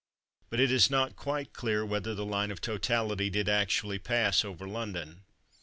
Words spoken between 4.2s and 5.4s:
over London.